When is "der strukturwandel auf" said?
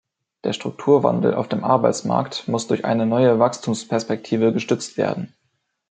0.43-1.47